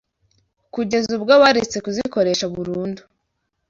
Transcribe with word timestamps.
kugeza 0.73 1.09
ubwo 1.17 1.33
baretse 1.43 1.77
kuzikoresha 1.85 2.45
burundu 2.53 3.01